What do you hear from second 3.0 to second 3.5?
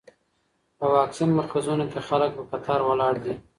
دي.